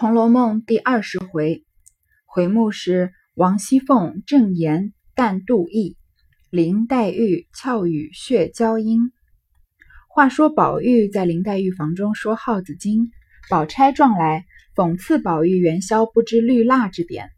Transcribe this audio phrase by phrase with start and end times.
[0.00, 1.64] 红楼梦》第二十回，
[2.24, 5.96] 回目是王熙凤正言淡妒意，
[6.50, 9.10] 林黛玉俏语血娇音。
[10.08, 13.10] 话说宝玉在林黛玉房中说耗子精，
[13.50, 14.44] 宝钗撞来
[14.76, 17.30] 讽刺宝玉元宵不知绿蜡之典，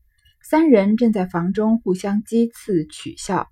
[0.43, 3.49] 三人正在房中互相讥刺取笑。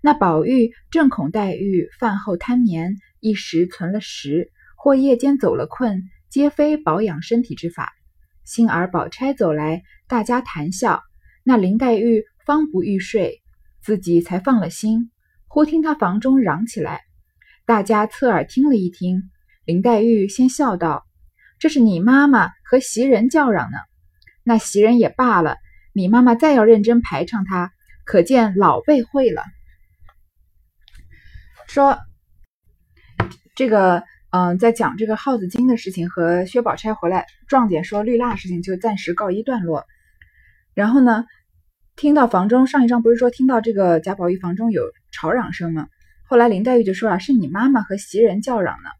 [0.00, 7.92] 那宝玉正恐黛玉饭后贪眠，一时存了食，或夜间走了困，皆非保养身体之法。
[8.46, 11.02] 幸而宝钗走来，大家谈笑。
[11.42, 13.42] 那林黛玉方不欲睡，
[13.82, 15.10] 自己才放了心。
[15.48, 17.02] 忽听她房中嚷起来，
[17.66, 19.30] 大家侧耳听了一听。
[19.64, 21.04] 林黛玉先笑道
[21.58, 23.78] ：“这是你妈妈和袭人叫嚷呢。
[24.44, 25.56] 那袭人也罢了，
[25.92, 27.72] 你妈妈再要认真排场她，
[28.04, 29.42] 可见老辈会了。”
[31.66, 31.98] 说
[33.56, 34.04] 这个。
[34.30, 39.84] 嗯，在讲这个耗子精的事情和薛宝钗回来撞见说绿蜡事情，就暂时告一段落。
[40.74, 41.24] 然后呢，
[41.94, 45.86] 听到房中上一章不是说听到这个贾宝玉房中有吵嚷声吗？
[46.24, 48.90] 后来林黛玉就说啊，是你妈妈和袭人叫嚷呢。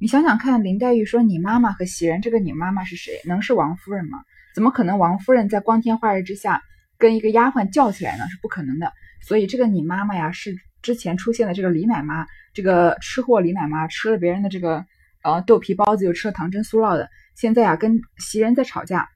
[0.00, 3.20] 你想想看，林黛玉说你妈妈和袭人，这个你妈妈是谁？
[3.26, 4.18] 能是王夫人吗？
[4.54, 6.62] 怎么可能王夫人在光天化日之下
[6.98, 8.24] 跟一个丫鬟叫起来呢？
[8.30, 8.92] 是不可能的。
[9.22, 12.26] 所以这个你妈妈呀，是之前出现的这个李奶妈。
[12.52, 14.84] 这个吃货李奶妈吃了别人的这个
[15.22, 19.08] 呃豆皮包子，又吃了糖蒸酥酪的，现在啊跟袭人在吵架。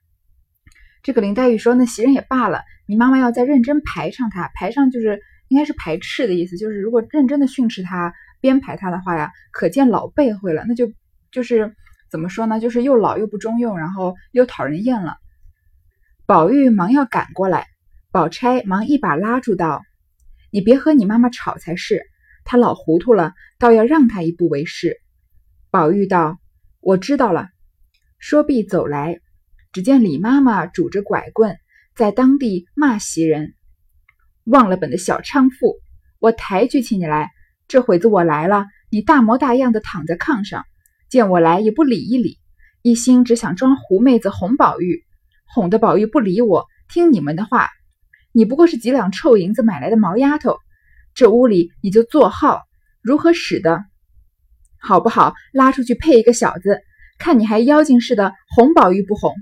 [1.03, 10.93] 这个林黛玉说：“那袭人也罢了，你妈妈要再认真排上她，排上就是应该是排斥的意思，就是如果认真的训斥她、编排她的话呀，可见老背会了，那就
[11.33, 11.75] 就是
[12.09, 12.61] 怎么说呢？
[12.61, 15.17] 就是又老又不中用，然后又讨人厌了。”
[16.25, 17.67] 宝玉忙要赶过来，
[18.13, 19.83] 宝钗忙一把拉住道
[20.55, 22.01] ：“你别和你妈妈吵才是。”
[22.47, 25.01] 她老糊涂了，倒要让她一步为是。
[25.69, 26.39] 宝玉道
[26.79, 27.49] ：“我知道了。”
[28.21, 29.19] 说毕走来，
[29.73, 31.57] 只见李妈妈拄着拐棍
[31.97, 33.55] 在当地骂袭人
[34.47, 35.81] ：“忘了本的小娼妇！
[36.21, 37.33] 我抬举起你来，
[37.67, 40.65] 这会子我来了，你大模大样的躺在炕上，
[41.09, 42.39] 见我来也不理一理，
[42.81, 45.03] 一心只想装狐妹子哄宝玉，
[45.47, 47.71] 哄得宝玉不理我，听你们的话。
[48.35, 50.59] 你不过是几两臭银子买来的毛丫头。”
[51.15, 52.63] 这屋里你就坐号，
[53.01, 53.85] 如何使的？
[54.81, 55.33] 好不好？
[55.53, 56.81] 拉出去配一个小子，
[57.21, 59.33] 看你还妖精似的哄宝玉不哄？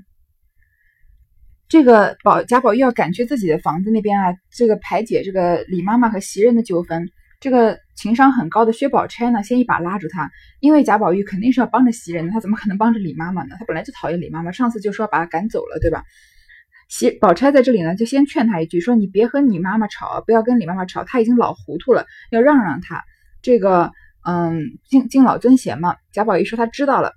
[1.68, 7.08] 这个宝贾宝玉要赶去自己的房子那边啊，这个排解这个李妈妈和袭人的纠纷。
[7.40, 10.30] 这个情商很高的薛宝钗呢，先一把拉住他，
[10.60, 13.56] 因为贾宝玉肯定是要帮着袭人的，他怎么可能帮着李妈妈呢？
[13.58, 16.04] 他本来就讨厌李妈妈，上次就说把他赶走了，对吧？
[16.92, 23.02] 袭宝钗在这里呢，就先劝他一句，说你别和你妈妈吵，不要跟李妈妈吵，她已经老糊涂了，要让让她。
[23.40, 23.92] 这个，
[24.26, 25.96] 嗯，敬敬老尊贤嘛。
[26.12, 27.14] 贾宝玉说他知道了。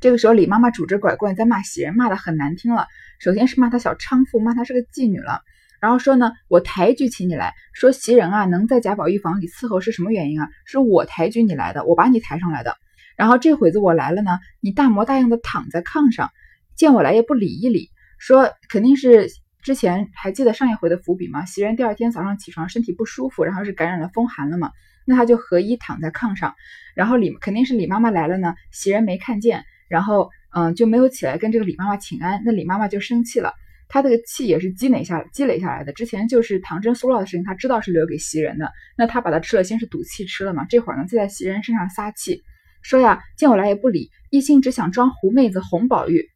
[0.00, 2.86] 这个时候，李妈妈拄着拐棍在骂袭人，骂的很难听了。
[3.18, 5.40] 首先是骂她小娼妇，骂她是个妓女了。
[5.80, 10.48] 然后说呢，我抬举起你来，说袭人啊，能在贾宝玉房里伺候是什么原因啊？
[10.64, 12.76] 是我抬举你来的，我把你抬上来的。
[13.16, 16.30] 然后这会子我来了呢，你大模大样的躺在炕上，
[16.76, 17.90] 见我来也不理一理。
[18.18, 19.28] 说肯定是
[19.62, 21.44] 之前还记得上一回的伏笔吗？
[21.44, 24.70] 袭人第二天早上起床身体不舒服，然后是感染了风寒了嘛？
[25.04, 26.54] 那他就和衣躺在炕上，
[26.94, 33.52] 然后李肯定是李妈妈来了呢，袭人没看见，然后嗯就没有起来跟这个李妈妈请安，那李妈妈就生气了，
[33.88, 42.42] 她这个气也是积累下积累下来的，之前就是唐真苏酪的事情，她知道是留给袭人的，那她把它吃了，先是赌气吃了嘛，这会儿呢就在袭人身上撒气，
[42.82, 46.28] 说呀见我来也不理，一心只想装狐妹子哄宝玉。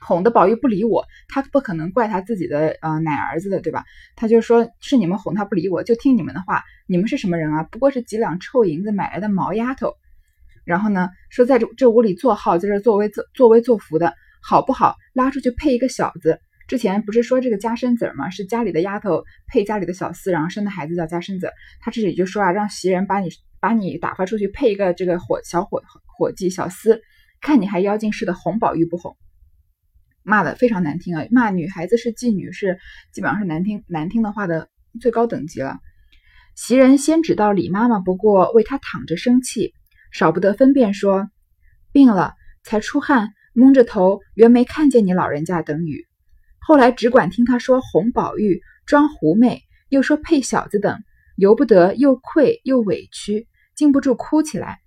[0.00, 3.84] 哄的宝玉不理我，他不可能怪他自己的呃奶儿子的，对吧？
[4.16, 6.62] 他就说是你们哄他不理我，就听你们的话。
[6.86, 7.62] 你们是什么人啊？
[7.64, 9.94] 不过是几两臭银子买来的毛丫头。
[10.64, 14.96] 然后呢，说在这这屋里坐号，在这作威作作威作福的，好不好？
[15.12, 16.40] 拉出去配一个小子。
[16.66, 18.30] 之前不是说这个家生子吗？
[18.30, 21.50] 是家里的丫头配家里的小厮，然后生的孩子叫家生子。
[21.80, 23.28] 他这里就说啊，让袭人把你
[23.60, 27.00] 把你打发出去配一个这个伙小伙伙计小厮，
[27.40, 29.16] 看你还妖精似的哄宝玉不哄。
[30.22, 31.26] 骂的非常难听啊！
[31.30, 32.78] 骂女孩子是妓女，是
[33.12, 34.68] 基本上是难听难听的话的
[35.00, 35.78] 最高等级了。
[36.54, 39.72] 袭人先知道李妈妈不过为她躺着生气，
[40.12, 41.30] 少不得分辨说
[41.92, 46.06] 病了才出汗，蒙着头原没看见你老人家等语。
[46.58, 51.02] 后来只管听他说哄宝玉装狐媚，又说配小子等，
[51.36, 54.79] 由不得又愧又委屈，禁不住哭起来。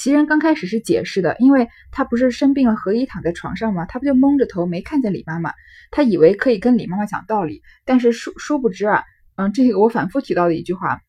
[0.00, 3.84] 袭人刚开始是解释的，因为她不是生病了，何以躺在床上吗？
[3.84, 5.52] 她不就蒙着头没看见李妈妈，
[5.90, 9.04] 她以为可以跟李妈妈讲道理，但是殊殊不知啊，
[9.36, 11.02] 嗯，这个我反复提到的一句话，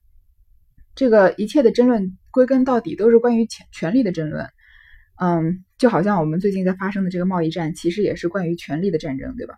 [0.94, 4.50] 这个一切的争论归根到底都是关于权权力的争论，
[5.22, 9.56] 嗯，就好像我们最近在发生的这个贸易战，其实也是关于权力的战争，对吧？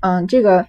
[0.00, 0.68] 嗯，这个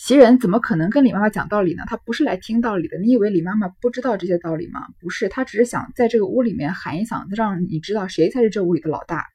[0.00, 1.82] 袭人怎么可能跟李妈妈讲道理呢？
[1.88, 2.98] 她不是来听道理的。
[2.98, 4.86] 你以为李妈妈不知道这些道理吗？
[5.00, 9.26] 不是，她只是想在这个屋里面喊一嗓子，让你知道谁才是这屋里的老大。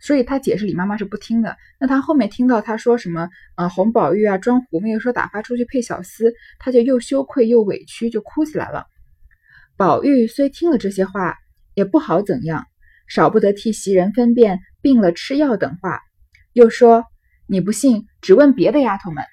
[0.00, 1.56] 所以她解释李妈妈是不听的。
[1.80, 8.86] 那她后面听到她说什么，呃，红宝玉啊，装狐媚，又说打发出去配小厮，她就又羞愧又委屈，就哭起来了。
[9.76, 11.34] 宝玉虽听了这些话，
[11.74, 12.64] 也不好怎样，
[13.08, 15.98] 少不得替袭人分辨病了吃药等话，
[16.52, 17.02] 又说
[17.48, 19.24] ：“你不信，只问别的丫头们。”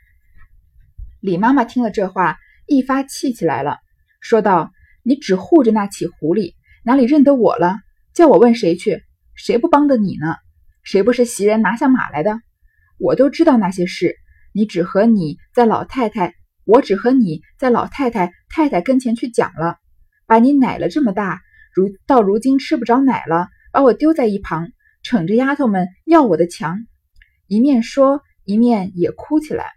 [1.24, 2.36] 李妈妈听了这话，
[2.68, 3.78] 一发气起来了，
[4.20, 4.74] 说道
[5.04, 6.54] ：“你只护着那起狐狸，
[6.84, 7.78] 哪里认得我了？
[8.14, 9.02] 叫我问谁去？
[9.34, 10.36] 谁不帮的你呢？
[10.84, 12.42] 谁不是袭人拿下马来的？
[12.98, 14.18] 我都知道那些事，
[14.52, 16.34] 你只和你在老太太，
[16.66, 19.78] 我只和你在老太太太太跟前去讲了。”
[20.28, 21.40] 把你奶了这么大，
[21.74, 24.72] 如到如今吃不着奶了，把我丢在一旁，
[25.04, 26.80] 逞着丫头们要我的强，
[27.48, 29.72] 一面说一面也哭起来。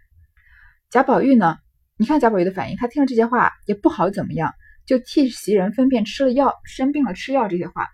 [0.89, 1.57] 贾宝玉呢？
[1.97, 4.53] 你看贾宝玉的反应，他听了这些话也不好怎么样，
[4.85, 7.87] 就替袭人分辨吃了药生病了吃药这些话。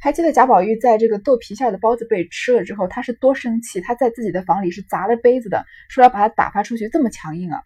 [0.00, 3.80] 还记得贾宝玉在这个豆皮馅的包子被吃了之后，他是多生气？
[3.80, 7.58] 他在自己的房里是砸了杯子的，说要把他打发出去，这么强硬啊！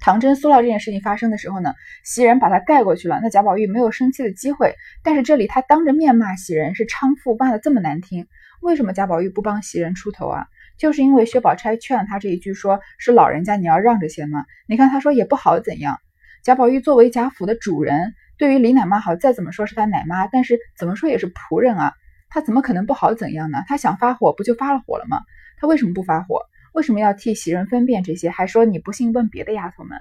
[0.00, 4.74] 唐真塑料这件事情发生的时候呢，袭人把他盖过去了，那贾宝玉没有生气的机会。
[5.02, 8.26] 但是这里他当着面骂袭人是娼妇，骂的这么难听，
[8.62, 10.46] 为什么贾宝玉不帮袭人出头啊？
[10.78, 14.44] 就是因为薛宝钗劝了他这一句，说是老人家你要让着些嘛。
[14.68, 15.98] 你看他说也不好怎样。
[16.42, 21.92] 贾宝玉作为贾府的主人，对于李奶妈好，再怎么说是他奶妈，但是怎么说也是仆人啊，
[22.28, 23.58] 他怎么可能不好怎样呢？
[23.66, 25.20] 他想发火不就发了火了吗？
[25.58, 26.40] 他为什么不发火？
[26.74, 28.30] 为什么要替袭人分辨这些？
[28.30, 29.96] 还说你不信问别的丫头们，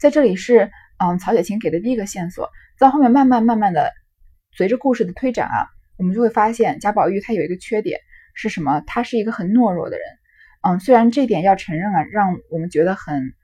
[0.00, 2.50] 在这里是嗯曹雪芹给的第一个线索。
[2.76, 3.92] 在后面慢慢慢慢的
[4.56, 8.00] 随着故事的推展啊，我们就会发现贾宝玉他有一个缺点
[8.40, 8.82] 是什么？
[8.86, 10.06] 他是一个很懦弱的人。
[10.62, 13.34] 嗯，虽然这点要承认啊，让我们觉得很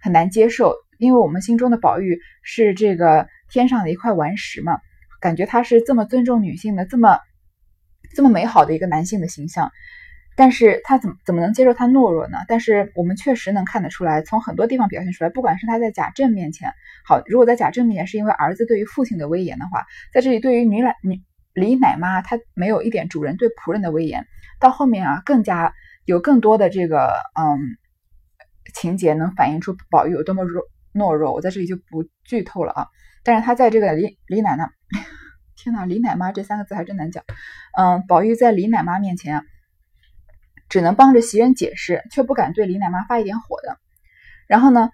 [0.00, 4.78] 很难接受，因为我们心中的宝玉是这个天上的一块顽石嘛，
[5.20, 7.18] 感觉他是这么尊重女性的，这么
[8.14, 9.70] 这么美好的一个男性的形象。
[10.38, 12.38] 但是他怎么怎么能接受他懦弱呢？
[12.48, 16.72] 但是我们确实能看得出来，从很多地方表现出来，不管是他在贾政面前，
[17.06, 21.22] 好，如果在贾政面前是因为儿子对于父亲的威严的话，在这里对于女懒女
[21.56, 24.26] 李奶妈，她没有一点主人对仆人的威严，
[24.60, 25.74] 到后面啊，更加
[26.04, 27.58] 有更多的这个嗯
[28.74, 30.62] 情节能反映出宝玉有多么弱
[30.94, 32.86] 懦弱，我在这里就不剧透了啊。
[33.24, 34.68] 但是他在这个李李奶奶，
[35.56, 37.24] 天呐，李奶妈这三个字还真难讲，
[37.76, 39.42] 嗯，宝玉在李奶妈面前。
[40.68, 43.78] 只能帮着袭人解释，却不敢对李奶妈发一点火的。
[44.48, 44.90] 然后呢，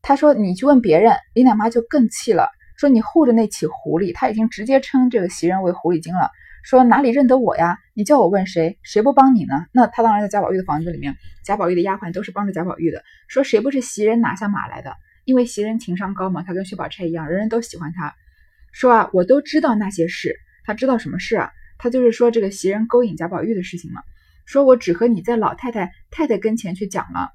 [0.00, 6.30] 他说：“你去问别人。”李奶妈就更气了，说：“你护着那起狐狸。”他已经直接称这个袭人为狐狸精了，
[6.62, 7.78] 说：“哪里认得我呀？
[7.94, 8.78] 你叫我问谁？
[8.82, 13.02] 谁不帮你呢？”那他当然在贾宝玉的房子里面，贾宝玉的丫鬟都是帮着贾宝玉的。
[13.28, 14.94] 说：“谁不是袭人拿下马来的？
[15.24, 18.14] 因为袭人情商高嘛，她跟薛宝钗一样，人人都喜欢她。”
[18.72, 20.36] 说啊，我都知道那些事。
[20.64, 21.50] 他知道什么事啊？
[21.78, 24.02] 他就是说这个袭人勾引贾宝玉的事情嘛。
[24.44, 27.30] 说我只和你在老太太太太跟前去讲了，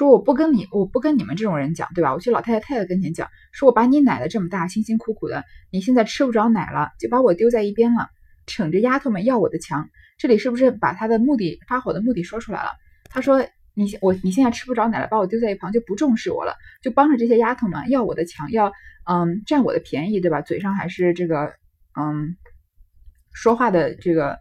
[0.00, 2.14] 说我不跟你，我不跟你们这种人讲，对吧？
[2.14, 8.08] 我去老太太太太跟前讲，说我把你奶了这么大，辛辛苦苦的，你现在吃不着奶了，就把我丢在一边了，
[8.46, 9.90] 逞着丫头们要我的强。
[10.16, 12.70] 这里是不是把他的目的发火的目的说出来了？
[13.10, 18.72] 他说你我你现在吃不着奶了，把我丢在一旁就不重视我了，就帮着这些丫头们要我的强，要
[19.04, 20.40] 嗯占我的便宜，对吧？
[20.40, 21.52] 嘴上还是这个
[21.94, 22.38] 嗯
[23.34, 24.38] 说话的这个。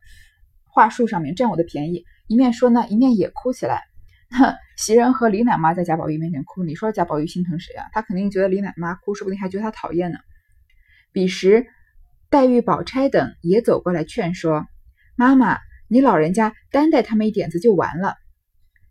[0.72, 3.82] 话术上面占我的便宜，一面说呢，一面也哭起来。
[4.78, 7.88] 袭人和李奶妈在贾宝玉面前哭，你说贾宝玉心疼谁啊？
[7.92, 10.20] 他肯定觉得李奶妈哭，说不定还觉得他讨厌呢。
[11.12, 11.66] 彼时，
[12.30, 14.68] 黛玉、宝钗等也走过来劝说
[15.18, 15.58] ：“妈妈，
[15.88, 18.16] 你老人家担待他们一点子就完了。”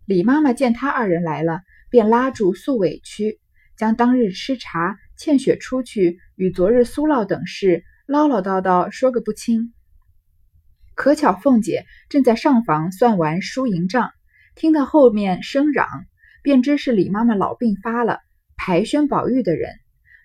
[0.05, 3.39] 李妈妈见他二人来了，便拉住诉委屈，
[3.77, 9.73] 将当日吃茶、欠雪出去与昨日苏烙等事唠唠叨叨说个不清。
[10.95, 14.11] 可巧凤姐正在上房算完输赢账，
[14.59, 15.87] 听到后面声嚷，
[16.43, 18.19] 便知是李妈妈老病发了，
[18.57, 19.71] 排宣宝玉的人。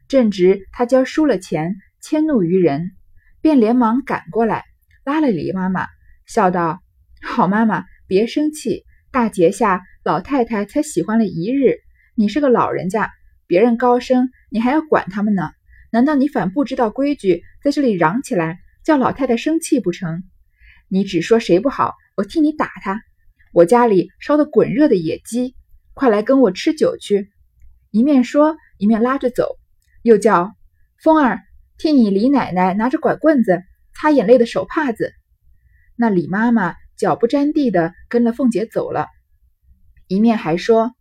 [0.08, 2.94] 正值她交输了钱，迁怒于人，
[3.42, 4.64] 便连忙赶过来，
[5.06, 5.86] 拉了李妈妈，
[6.26, 6.82] 笑道
[7.22, 8.86] ：“好妈妈，别生气。
[9.12, 11.76] 大节下，老太太才喜欢了一日，
[12.16, 13.12] 你是个老人家，
[13.46, 15.52] 别人高升，你还要管他们呢？
[15.92, 20.24] 难道你反不知道规矩，在这里嚷起来，叫老太太生气不成？”
[20.90, 23.00] 你只说谁不好，我替你打他。
[23.54, 25.56] 我家里烧的滚热的野鸡，
[25.94, 27.30] 快来跟我吃酒去。
[27.92, 29.60] 一面说，一面拉着走，
[30.02, 30.56] 又叫
[31.04, 31.40] 风儿
[31.78, 33.62] 替你李奶奶拿着拐棍子，
[33.94, 35.14] 擦眼泪的手帕子。
[35.96, 39.06] 那李妈妈脚不沾地的跟了凤姐走了，
[40.08, 40.96] 一面还说：“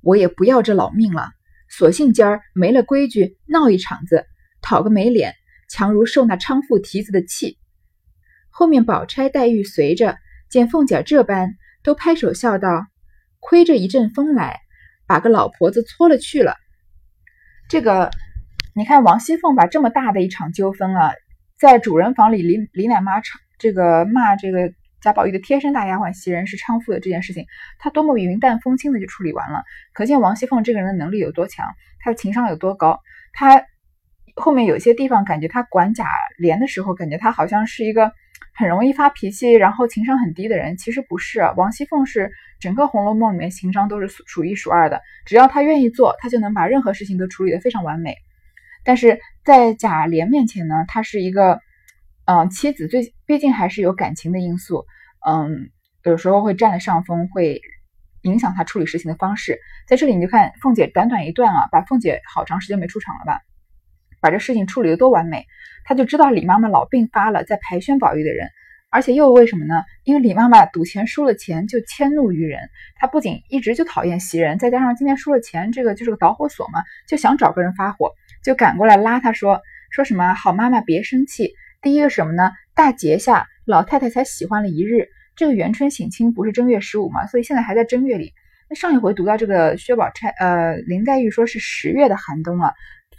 [0.00, 1.28] 我也不要这老命了，
[1.68, 4.24] 索性今儿没了规矩，闹一场子，
[4.62, 5.34] 讨个没脸，
[5.68, 7.58] 强如受那娼妇蹄子的气。”
[8.48, 10.16] 后面宝钗、黛玉随着
[10.48, 12.86] 见凤姐这般，都拍手笑道
[13.40, 14.60] ：“亏着一阵风来，
[15.06, 16.56] 把个老婆子搓了去了。”
[17.68, 18.10] 这个，
[18.74, 21.12] 你看王熙凤把这么大的一场纠纷啊，
[21.58, 27.46] 在主人房里，李李奶妈唱这个骂这个贾宝玉的贴身大丫鬟袭人是娼妇的这件事情，
[27.78, 29.62] 她多么云淡风轻的就处理完了，
[29.94, 31.66] 可见王熙凤这个人的能力有多强，
[32.00, 33.00] 她的情商有多高。
[33.32, 33.64] 她
[34.36, 36.06] 后面有些地方感觉她管贾
[36.38, 38.12] 琏的时候，感觉她好像是一个。
[38.54, 41.40] 很容易发脾气，然后情商很低的人，其实不是。
[41.56, 42.30] 王熙凤是
[42.60, 48.16] 整个《红楼梦》里面情商都是数数一数二的，只要她愿意做，她就能把任何事情都处理得非常完美。
[48.84, 51.60] 但是在贾琏面前呢，她是一个，
[52.26, 54.84] 嗯，妻子最毕竟还是有感情的因素，
[55.26, 55.70] 嗯，
[56.04, 57.60] 有时候会占了上风，会
[58.22, 59.58] 影响她处理事情的方式。
[59.88, 63.40] 在这里你就看凤姐短短一段啊，把凤姐好长时间没出场了吧？
[64.22, 65.44] 把这事情处理得多完美，
[65.84, 68.48] 他就知道李妈妈老病发了，在排宣宝玉的人，
[68.88, 69.82] 而且又为什么呢？
[70.04, 78.12] 因为李妈妈赌钱输了钱就迁怒于人，她不仅一直就讨厌袭人，再加上今天输了钱，这个就是个导火索嘛，就想找个人发火，
[78.44, 79.60] 就赶过来拉他说
[79.90, 81.52] 说什么好妈妈别生气。
[81.80, 82.52] 第一个什么呢？
[82.76, 88.32] 大节下老太太才喜欢了一日，这个元春省亲不是正月十五嘛，所以现在还在正月里。
[88.70, 92.72] 那上一回读到这个薛宝钗，呃，林黛玉说是十月的寒冬啊。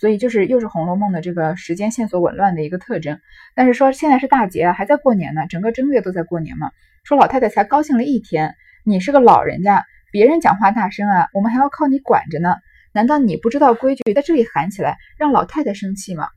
[0.03, 3.21] 所以就是又是《红楼梦》的这个时间线索紊乱的一个特征。
[3.55, 6.71] 但是说现在是大节，还在过年呢，整个正月都在过年嘛。
[7.05, 12.57] 说老太太才高兴了一天，你是个老人家，别人讲话大声啊，我们还要靠你管着呢。
[12.91, 16.27] 难道你不知道规矩，在这里喊起来让老太太生气吗？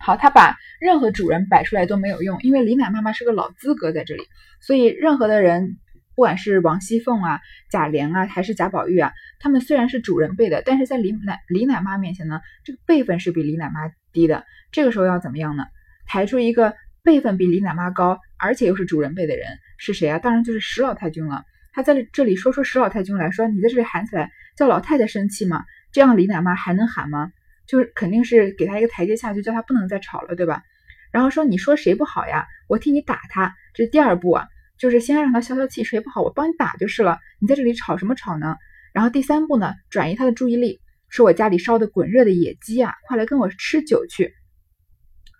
[0.00, 4.24] 好，他把任何主人摆出来都没有用，因为李奶妈妈是个老资格在这里，
[4.60, 5.76] 所以任何的人。
[6.20, 14.44] 不管是王熙凤啊、贾琏啊，还是贾宝玉啊，他们虽然是主人辈的，但是在李奶李奶妈面前呢，这个辈分是比李奶妈低的。
[14.70, 15.64] 这个时候要怎么样呢？
[16.06, 19.46] 抬出一个辈分比李奶妈高，而且又是主人辈的人
[19.78, 20.18] 是谁啊？
[20.18, 21.44] 当然就是史老太君了。
[21.72, 25.64] 他在这里说出史老太君来说，你在这里喊起来叫老太太生气吗？
[25.90, 27.32] 这样李奶妈还能喊吗？
[27.66, 30.64] 就是肯定是给他一个台阶下，就叫他不能再吵了，对吧？
[31.12, 32.46] 然后说你说谁不好呀？
[32.68, 34.48] 我替你打他，这是第二步啊。
[34.80, 37.18] 就是先让他消消气，谁不好我帮你打就是了。
[37.38, 38.56] 你在这里吵什么吵呢？
[38.94, 44.32] 然后第三步呢，转移他的注意力，说我家里烧的滚热的野鸡啊，快来跟我吃酒去。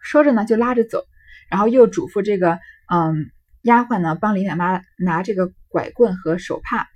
[0.03, 1.05] 说着呢，就拉着走，
[1.51, 2.61] 然后又嘱咐这个
[2.93, 3.31] 嗯
[3.63, 6.87] 丫鬟呢，帮李奶妈拿这个拐棍和手帕。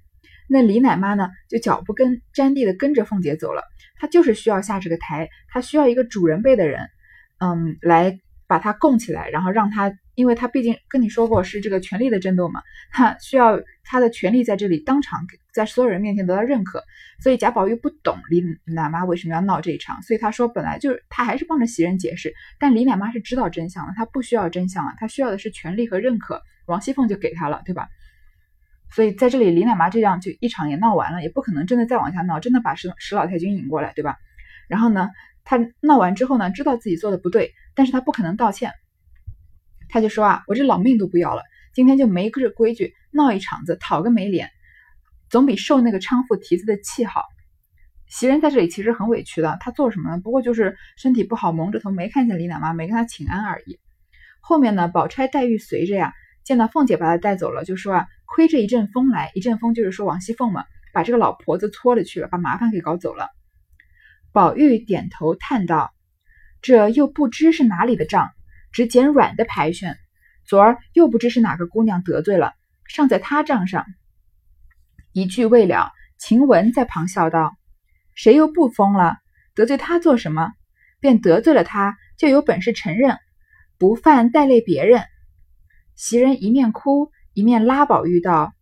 [0.47, 3.63] 那李奶妈呢，就脚不跟沾地的跟着凤姐走了。
[3.99, 6.89] 她就是需要下这个台，她需要一个主人辈的人，
[7.39, 9.91] 嗯，来把她供起来，然后让她。
[10.15, 16.83] 因为他毕竟跟你说过是这个权力的争斗嘛，他需要他的权力在这里当场在所有人面前得到认可，
[17.21, 27.89] 所以贾宝玉不懂李奶妈为什么要闹这一场，所以他说本来就是他还是帮着袭人解释，但李奶妈是知道真相的，她不需要真相啊，她需要的是权力和认可，王熙凤就给她了，对吧？
[28.91, 34.17] 所以在这里李奶妈这样就一场也闹完了，也不可能真的再往下闹，真的把史史老太君引过来，对吧？
[34.69, 35.11] 然后呢，
[35.45, 38.73] 他闹完之后呢，知道自己做的不对，但是他不可能道歉。
[39.89, 44.51] 他就说啊，我这老命都不要了，今天就没个规矩，闹一场子，讨个没脸，
[45.31, 47.23] 总比受那个娼妇蹄子的气好。
[48.07, 50.21] 袭人在这里其实很委屈的，她做什么呢？
[50.23, 53.81] 不过就是身体不好，蒙着头没看见李奶妈，没跟她请安而已。
[54.41, 56.13] 后面呢，宝钗、黛玉随着呀，
[56.45, 63.31] 见到凤姐把她带走了，就说啊，亏这一阵风来，一阵风就是说王熙凤嘛，把这个老婆子搓了去了，把麻烦给搞走了。
[64.33, 65.93] 宝玉点头叹道
[66.61, 68.31] ：“这又不知是哪里的账。”
[68.75, 69.97] 只捡软的牌选，
[70.45, 72.55] 昨儿又不知是哪个姑娘得罪了，
[72.89, 73.87] 尚在他账上。
[75.13, 77.57] 一句未了，晴雯在旁笑道
[78.17, 79.19] ：“谁又不疯了？
[79.55, 80.53] 得罪他做什么？
[80.99, 83.17] 便得罪了他，就有本事承认，
[83.79, 85.05] 不犯带累别人。”
[85.95, 88.55] 袭人一面哭一面拉宝玉道：“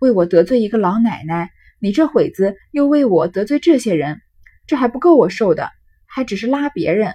[0.00, 4.22] 为我得罪一个老奶奶，你这会子又为我得罪这些人，
[4.66, 5.70] 这还不够我受的，
[6.06, 7.12] 还只是拉别人。”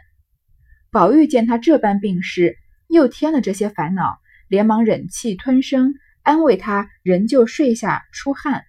[0.91, 8.63] 宝玉见他这般病势，又添了这些烦恼，连忙忍气吞声，安慰他，仍旧睡下出汗。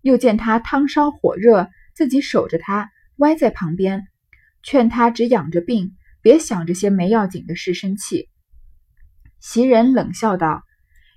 [0.00, 4.06] 又见他汤烧火热，自己守着他，歪在旁边，
[4.62, 8.28] 劝他只养着病，别想这些没要紧的事生气。
[9.40, 10.62] 袭人冷笑道：“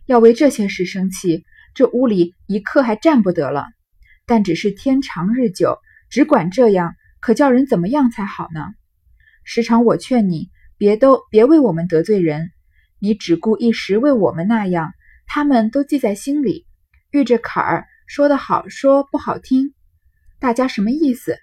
[0.05, 3.67] 要为这些事生气，这屋里一刻还站不得了。
[4.25, 8.73] 但只是天长日久，只管这样，可叫人怎么样才好呢？”
[9.51, 12.51] 时常我劝你别都别为我们得罪人，
[12.99, 14.91] 你只顾一时为我们那样，
[15.25, 16.67] 他们都记在心里，
[17.09, 19.73] 遇着坎儿，说的好说不好听，
[20.39, 21.35] 大家什么意思？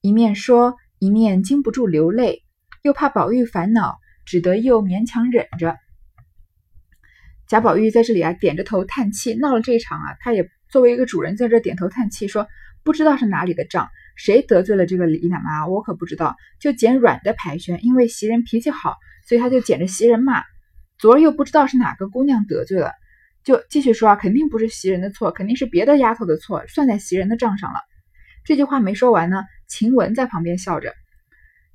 [0.00, 2.44] 一面说，一面禁不住流泪，
[2.80, 5.76] 又怕宝玉烦恼，只得又勉强忍着。
[7.46, 12.48] 贾宝玉在这里啊，点着头叹气，闹了这一场啊，他也作为一个主人在这点头叹气，说
[12.82, 18.96] 不知道是哪里的账，谁得罪了这个李奶妈，我可不知道，就捡软的牌宣，因为袭人脾气好，
[19.26, 20.42] 所以他就捡着袭人骂。
[20.98, 22.92] 昨儿又不知道是哪个姑娘得罪了，
[23.44, 27.78] 就继续说啊，肯定不是袭人的错，肯定是别的丫头的错，算在袭人的账上了。
[28.44, 30.92] 这句话没说完呢，晴雯在旁边笑着，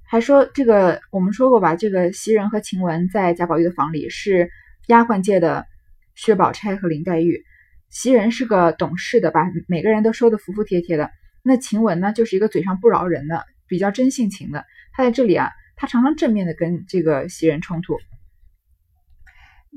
[0.05, 4.49] 还说这个我们说过吧，这个袭人和晴雯在贾宝玉的房里是。
[4.87, 5.65] 丫鬟界的
[6.13, 7.41] 薛宝钗和林黛玉，
[7.89, 11.09] 袭人是个懂事的，把每个人都收的服服帖帖的。
[11.43, 14.65] 那晴雯呢，就是一个嘴上不饶人的，比较真性情的。
[14.93, 17.99] 她在这里啊，她常常正面的跟这个袭人冲突，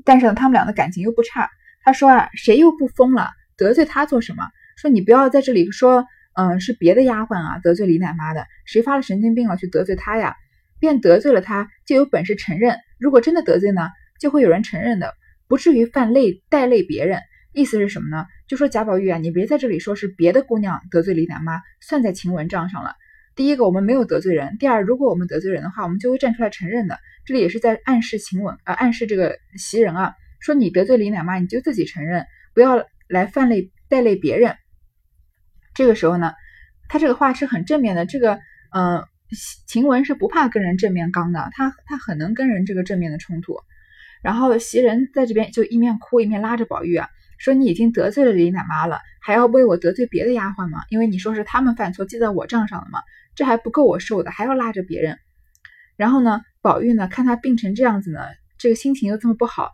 [0.05, 1.49] 但是呢，他们俩的感情又不差。
[1.83, 3.31] 他说啊，谁又不疯了？
[3.57, 4.43] 得罪他做什么？
[4.77, 10.35] 说你不要在这里说，嗯，是别的丫鬟啊得罪李奶妈的，谁发了神经病了去得罪她呀？
[10.79, 12.77] 便得罪了她，就有本事承认。
[12.99, 13.89] 如果真的得罪呢？
[14.19, 15.13] 就会有人承认的，
[15.47, 17.21] 不至于犯累带累别人。
[17.53, 18.25] 意思是什么呢？
[18.47, 22.95] 就说贾宝玉啊，你别在这里说是别的姑娘得罪李奶妈，算在晴雯账上了。
[23.35, 26.99] 第一个，我们没有得罪人；第二，如果我们得罪人的话，我们就会站出来承认的。
[27.25, 34.55] 这里也是在暗示晴雯啊，暗示这个袭人啊，说你得罪李奶妈，你就自己承认，不要来犯累带累别人。
[35.75, 36.33] 这个时候呢，
[36.89, 38.05] 他这个话是很正面的。
[38.05, 38.39] 这个，
[38.73, 39.05] 嗯，
[39.67, 43.59] 晴雯是不怕跟人正面刚的，他他很能跟人这个正面的冲突。
[44.23, 50.83] 然后袭人在这边就一面哭一面拉着宝玉啊，说你已经得罪了李奶妈了，还要为我得罪别的丫鬟吗？
[50.89, 53.01] 因为你说是他们犯错记在我账上了嘛，
[53.35, 55.17] 这还不够我受的，还要拉着别人。
[55.95, 58.19] 然后呢，宝玉呢看他病成这样子呢，
[58.57, 59.71] 这个心情又这么不好，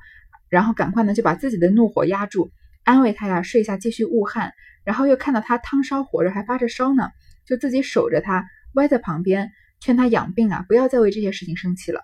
[0.49, 2.51] 然后赶快呢就把自己的怒火压住，
[2.83, 4.53] 安慰他呀，睡下继续捂汗。
[4.85, 7.09] 然后又看到他汤烧火热还发着烧呢，
[7.45, 12.01] 就自己守着他，歪在旁边劝他养病啊，不要再为这些事情生气了。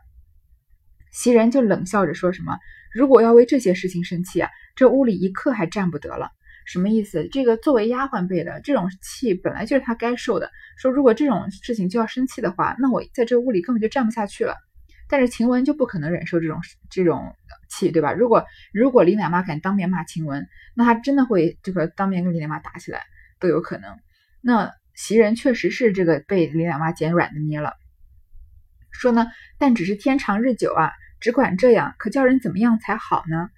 [1.12, 2.58] 袭人就冷笑着说：“什么？
[2.94, 6.30] 如果要为这些事情生气啊，这屋里一刻还站不得了。
[6.66, 7.28] 什么意思？
[7.32, 10.52] 这个作为丫鬟辈的这种气本来就是她该受的。
[10.78, 14.56] 说如果这种事情就要生气的话，那我在这屋里根本就站不下去了。
[15.08, 16.60] 但是晴雯就不可能忍受这种
[16.92, 17.36] 这种
[17.70, 18.14] 气，对吧？
[18.14, 23.02] 如果如果李奶妈敢当面骂晴雯，那她真的会这个当面跟李奶妈打起来
[23.40, 23.98] 都有可能。
[24.42, 27.74] 那袭人确实是这个被李奶妈捡软的捏了。”
[28.94, 33.50] 说呢，但只是天长日久啊，只管这样，可叫人怎么样才好呢？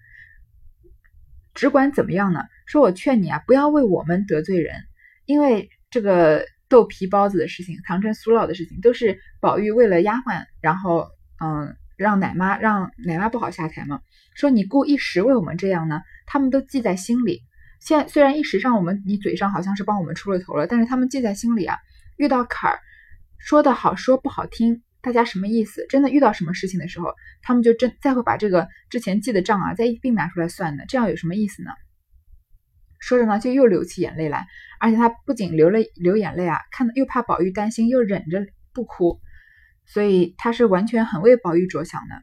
[1.54, 2.42] 只管怎么样呢？
[2.66, 4.76] 说我劝你啊，不要为我们得罪人，
[5.26, 11.10] 因为这个豆皮包子的事情、唐僧酥酪的事情，都是宝玉为了丫鬟，然后
[11.44, 14.00] 嗯，让奶妈让奶妈不好下台嘛。
[14.34, 17.42] 说你故一时为我们这样呢，他们都记在心里。
[17.82, 21.78] 现虽然一时上我们你嘴上好像是帮我们出了头了，但是他们记在心里啊。
[22.18, 22.80] 遇到坎儿，
[23.40, 24.84] 说的好说不好听。
[25.02, 25.86] 大家什么意思？
[25.90, 31.72] 真的遇到什么事情的时候，他们就真再会把这个之前记的账啊，再一并拿出来算的，这样有什么意思呢？
[33.00, 34.46] 说着呢，就又流起眼泪来，
[34.80, 39.20] 而且他不仅流了流眼泪啊，看又怕宝玉担心，又忍着不哭，
[39.88, 42.22] 所以他是完全很为宝玉着想的。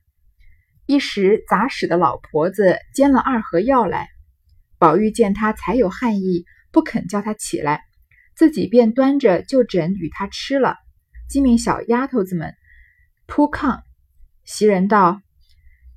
[0.87, 4.09] 一时杂使的老婆子煎了二盒药来，
[4.79, 7.83] 宝玉见他才有汗意，不肯叫他起来，
[8.37, 10.77] 自己便端着就枕与他吃了。
[11.29, 12.55] 机敏小丫头子们。
[13.29, 13.83] 铺炕，
[14.45, 15.21] 袭人道：“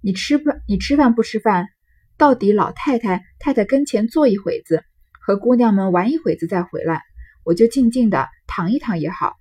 [0.04, 1.70] 你吃饭，你吃饭不吃饭？
[2.18, 4.84] 到底老太太、太太跟前坐一会子，
[5.22, 7.02] 和姑娘们玩一会子再回来，
[7.46, 9.38] 我就静静的躺一躺也好。”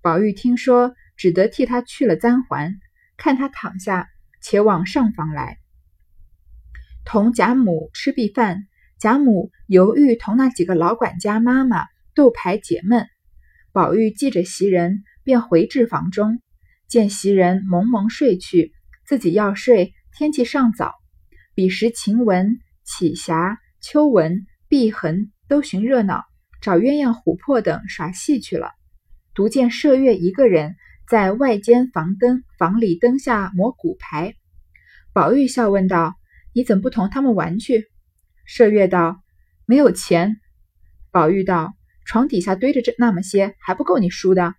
[0.00, 2.76] 宝玉听说，只得替他去了簪环，
[3.16, 4.08] 看他躺下，
[4.40, 5.58] 且往上房来，
[7.04, 8.68] 同贾母吃毕饭。
[9.00, 13.08] 贾母犹豫同那几个老管家妈妈斗牌解闷，
[13.72, 16.40] 宝玉记着袭人，便回至房中。
[16.88, 18.72] 见袭人蒙蒙睡去，
[19.04, 19.92] 自己要睡。
[20.16, 20.94] 天气尚早，
[21.54, 26.24] 彼时晴雯、启霞、秋纹、碧痕都寻热闹，
[26.60, 28.72] 找鸳鸯、琥珀等耍戏去了。
[29.32, 30.74] 独见麝月一个人
[31.06, 34.34] 在外间房灯房里灯下磨骨牌。
[35.12, 36.16] 宝玉笑问道
[36.52, 37.86] ：“你怎么不同他们玩去？”
[38.48, 39.20] 麝月道
[39.66, 40.40] ：“没有钱。”
[41.12, 41.74] 宝玉道
[42.04, 44.54] ：“床底下堆着这那么些，还不够你输的。”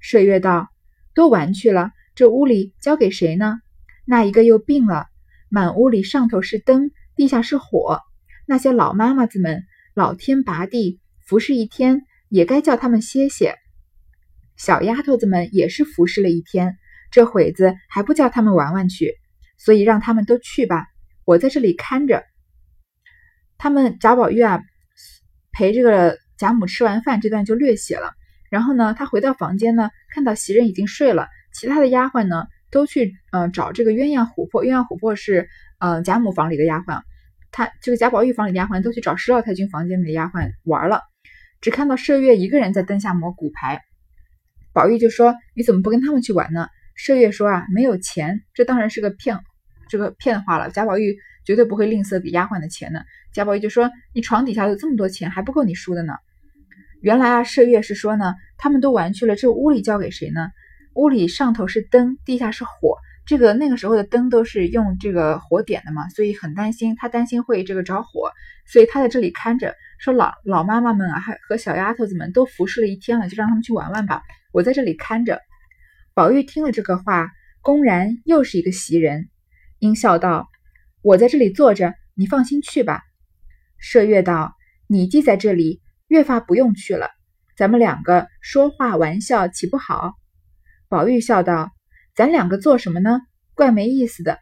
[0.00, 0.71] 麝月道。
[1.14, 3.60] 都玩去了，这屋里交给谁呢？
[4.04, 5.06] 那一个又病了，
[5.48, 8.00] 满屋里上头是灯，地下是火。
[8.46, 13.56] 那些老妈妈子们，老天拔地服侍一天，也该叫他们歇歇。
[14.56, 16.76] 小丫头子们也是服侍了一天，
[17.10, 19.14] 这会子还不叫他们玩玩去？
[19.58, 20.86] 所以让他们都去吧，
[21.24, 22.24] 我在这里看着。
[23.58, 24.60] 他们贾宝玉啊，
[25.52, 28.12] 陪这个贾母吃完饭，这段就略写了。
[28.52, 34.62] 然后呢，他回到房间呢，看到袭人已经睡了，其他的丫鬟呢都去嗯找这个鸳鸯琥珀。
[34.62, 37.00] 鸳鸯琥珀是嗯贾母房里的丫鬟，
[37.50, 41.00] 他这个贾宝玉房里的丫鬟都去找石老太君房间里的丫鬟玩了，
[41.62, 43.80] 只看到麝月一个人在灯下磨骨牌。
[44.74, 46.68] 宝玉就说：“你怎么不跟他们去玩呢？”
[47.02, 49.40] 麝月说：“啊，没有钱。”这当然是个骗
[49.88, 50.68] 这个骗话了。
[50.68, 53.06] 贾宝玉绝对不会吝啬给丫鬟的钱的。
[53.32, 56.12] 贾宝玉就说：“你床底下有这么多钱，还不够你输的呢。”
[57.02, 60.50] 原来啊，麝月是说呢，他们都玩去了，这屋里交给谁呢？
[60.94, 62.96] 屋里上头是灯，地下是火。
[63.26, 68.30] 这个那个时候的灯都是用这个火点的嘛，所以很担心，他担心会这个着火，
[68.66, 75.40] 所以他在这里看着，说老老妈妈们啊，还和小丫头子们都服侍了一天了，就让他们去玩玩吧，我在这里看着。
[76.14, 77.30] 宝玉听了这个话，
[77.62, 79.28] 公然又是一个袭人，
[79.80, 80.48] 应笑道
[81.02, 83.02] ：“我在这里坐着，你放心去吧。”
[83.82, 84.54] 麝月道
[84.86, 85.81] ：“你既在这里，
[86.12, 87.08] 越发不用去了。
[87.56, 90.12] 咱们两个说话玩笑，岂不好？”
[90.90, 91.70] 宝玉笑道
[92.14, 93.22] ：“咱两个做什么呢？
[93.54, 94.38] 怪没意思的。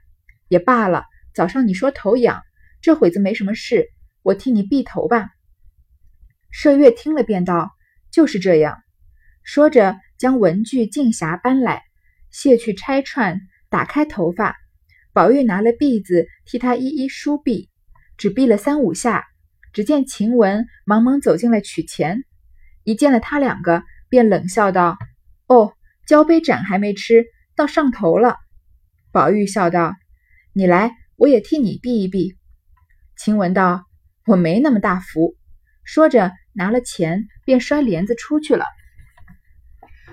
[0.48, 1.04] 也罢了。
[1.32, 2.42] 早上你说头痒，
[2.82, 3.86] 这会子没什么事，
[4.22, 5.30] 我替你避头吧。”
[6.52, 7.70] 麝月听了，便道
[8.10, 8.82] ：“就是这样。”
[9.44, 11.84] 说着，将文具镜匣搬来，
[12.32, 14.56] 卸去钗串，打开头发。
[15.12, 17.68] 宝玉拿了篦子，替他一一梳篦，
[18.16, 19.29] 只篦了三五下。
[19.72, 22.24] 只见晴雯忙忙走进来取钱，
[22.84, 24.98] 一见了他两个，便冷笑道
[25.46, 25.74] ：“哦，
[26.06, 28.36] 交杯盏还没吃，到上头了。”
[29.12, 29.94] 宝玉笑道
[30.52, 32.36] ：“你来，我也替你避一避。”
[33.16, 33.84] 晴雯道
[34.26, 35.36] ：“我没那么大福。”
[35.84, 38.64] 说着拿了钱，便摔帘子出去了。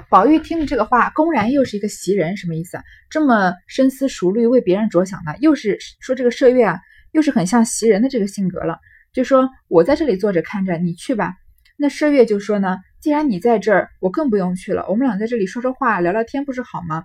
[0.09, 2.83] 宝玉听了这个话，公然又是一个袭人，什么意思啊？
[3.09, 6.79] 这么深思熟虑，为别人着想的，又是说这个麝月啊，
[7.11, 8.79] 又是很像袭人的这个性格了。
[9.17, 11.33] 就说我在这里坐着看着，你去吧。
[11.75, 14.85] 那麝月就说呢，既然你在这儿，我更不用去了。
[14.89, 17.03] 我们俩在这里说说话，聊聊天，不是好吗？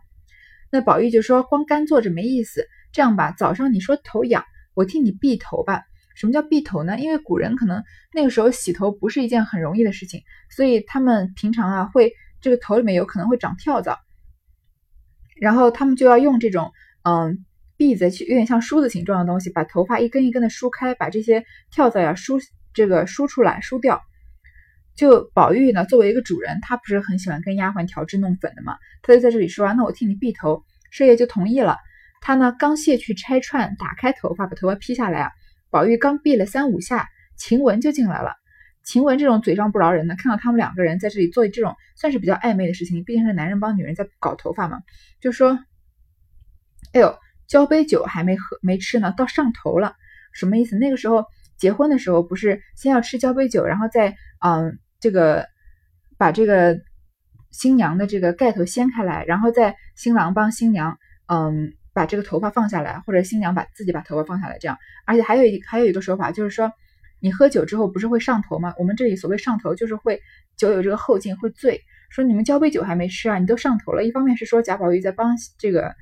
[0.70, 2.66] 那宝玉就说，光干坐着没意思。
[2.92, 4.44] 这样吧，早上你说头痒，
[4.74, 5.84] 我替你避头吧。
[6.14, 7.00] 什么叫避头呢？
[7.00, 10.20] 因为古人可能那个时候洗头不是一件很容易的事情，
[10.50, 13.98] 所以他们平常啊会这个头里面有可能会长跳蚤，
[15.40, 16.72] 然后他们就要用这种
[17.04, 17.46] 嗯。
[17.82, 22.38] 篦子去有点像梳子形状的东西，把头发一根一根的梳开，把这些跳蚤呀梳
[22.72, 24.00] 这个梳出来梳掉。
[24.94, 31.76] 就宝玉呢，作为一个主人，他不是很喜欢跟丫鬟调制弄粉的嘛，他就在这里说啊，那我替你篦头，师爷就同意了。
[32.20, 35.30] 他呢刚卸去钗串，打开头发，把头发披下来啊，
[35.70, 38.34] 宝玉刚篦了三五下，晴雯就进来了。
[38.84, 44.80] 晴雯这种嘴上不饶人的，看到他们两个人在这里做这种算是比较暧昧的事情，毕竟是男人帮女人在搞头发嘛，
[45.20, 45.58] 就说，
[46.92, 47.18] 哎呦。
[47.52, 49.94] 交杯酒还没喝没吃呢，到上头了，
[50.32, 50.78] 什么意思？
[50.78, 51.26] 那个时候
[51.58, 55.46] 结婚的时候不是先要吃交杯酒，然后再嗯这个
[56.16, 56.80] 把这个
[57.50, 64.78] 新娘的这个盖头掀开来，然后再新郎帮新娘嗯把这个头发放下来，或者新娘把自己把头发放下来，这样。
[65.04, 66.72] 而且还有一还有一个说法就是说，
[67.20, 68.72] 你喝酒之后不是会上头吗？
[68.78, 70.22] 我们这里所谓上头就是会
[70.56, 71.82] 酒有这个后劲会醉。
[72.08, 74.04] 说你们交杯酒还没吃啊，你都上头了。
[74.04, 75.94] 一方面是说贾宝玉在帮这个。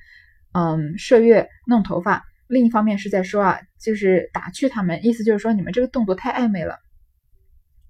[0.52, 6.76] 嗯，麝月弄头发，另一方面是在说啊，就是打趣他们，意思就是说你们这个动作太暧昧了。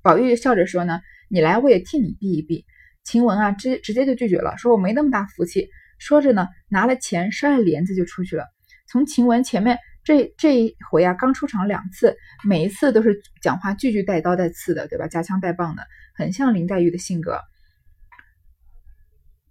[0.02, 2.64] 宝玉笑着说呢，你来我也替你避一避。
[3.02, 5.68] 晴雯啊，直直接就拒绝了，说我没那么大福气。
[5.98, 8.46] 说着呢，拿了钱摔了帘子就出去了。
[8.86, 15.08] 从晴雯前面这这一回啊，刚出场两次，每一次都是讲话句句带刀带刺的，对吧？
[15.08, 17.40] 夹枪带棒的，很像林黛玉的性格。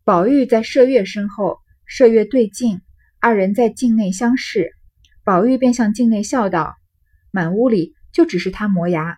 [0.04, 2.82] 宝玉在麝月身后，麝月对镜。
[3.22, 4.72] 二人在境内相视，
[5.26, 6.78] 宝玉便向境内笑道
[7.32, 9.18] ：“满屋里就只是他磨牙。”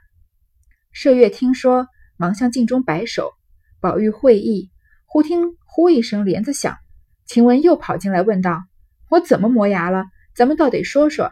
[0.92, 1.86] 麝月听说，
[2.18, 3.32] 忙向镜中摆手。
[3.80, 4.72] 宝玉会意，
[5.06, 6.80] 忽听“呼”一声帘子响，
[7.28, 8.64] 晴雯又跑进来问道
[9.08, 10.06] ：“我怎么磨牙了？
[10.34, 11.32] 咱们倒得说说。”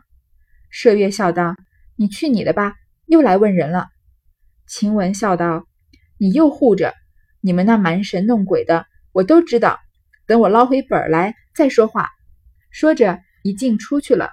[0.71, 1.55] 麝月笑道
[1.97, 2.75] ：“你去你的吧，
[3.07, 3.87] 又来问人了。”
[4.69, 5.65] 晴雯笑道
[6.19, 6.93] ：“你又护着，
[7.41, 9.79] 你们那蛮神弄鬼的，我都知道。
[10.27, 12.07] 等我捞回本来再说话。”
[12.69, 14.31] 说着，一进出去了。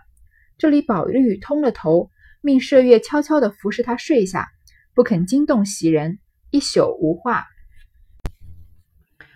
[0.58, 4.48] 这里宝玉通了头，命麝月悄悄地服侍他睡下，
[4.94, 6.18] 不肯惊动袭人，
[6.50, 7.44] 一宿无话。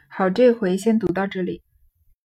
[0.09, 1.63] 好，这回先读到这里。